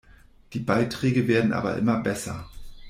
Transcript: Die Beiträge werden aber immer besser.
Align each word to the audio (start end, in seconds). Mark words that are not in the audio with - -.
Die 0.53 0.59
Beiträge 0.59 1.27
werden 1.27 1.53
aber 1.53 1.77
immer 1.77 1.97
besser. 1.99 2.49